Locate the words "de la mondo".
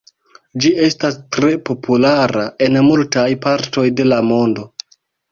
3.99-4.65